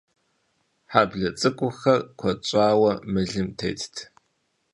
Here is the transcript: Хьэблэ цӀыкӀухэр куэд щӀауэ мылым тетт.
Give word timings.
Хьэблэ 0.91 1.29
цӀыкӀухэр 1.39 2.01
куэд 2.19 2.39
щӀауэ 2.49 2.91
мылым 3.11 3.47
тетт. 3.57 3.95